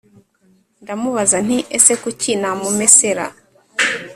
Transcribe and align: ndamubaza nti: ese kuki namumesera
ndamubaza 0.81 1.37
nti: 1.45 1.57
ese 1.77 1.93
kuki 2.01 2.31
namumesera 2.41 3.25